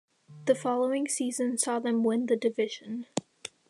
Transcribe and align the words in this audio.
The 0.45 0.55
following 0.55 1.07
season 1.07 1.59
saw 1.59 1.77
them 1.77 2.03
win 2.03 2.25
the 2.25 2.35
division. 2.35 3.05